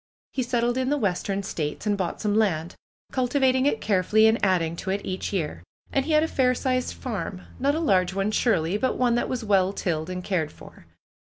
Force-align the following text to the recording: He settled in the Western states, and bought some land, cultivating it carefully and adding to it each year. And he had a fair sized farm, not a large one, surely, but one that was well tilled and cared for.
He 0.33 0.41
settled 0.41 0.77
in 0.79 0.89
the 0.89 0.97
Western 0.97 1.43
states, 1.43 1.85
and 1.85 1.95
bought 1.95 2.21
some 2.21 2.33
land, 2.33 2.73
cultivating 3.11 3.67
it 3.67 3.81
carefully 3.81 4.25
and 4.25 4.43
adding 4.43 4.75
to 4.77 4.89
it 4.89 5.05
each 5.05 5.31
year. 5.31 5.61
And 5.93 6.05
he 6.05 6.13
had 6.13 6.23
a 6.23 6.27
fair 6.27 6.55
sized 6.55 6.95
farm, 6.95 7.43
not 7.59 7.75
a 7.75 7.79
large 7.79 8.11
one, 8.15 8.31
surely, 8.31 8.77
but 8.77 8.97
one 8.97 9.13
that 9.13 9.29
was 9.29 9.43
well 9.45 9.71
tilled 9.73 10.09
and 10.09 10.23
cared 10.23 10.51
for. 10.51 10.87